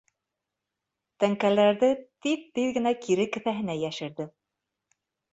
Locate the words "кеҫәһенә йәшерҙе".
3.35-4.27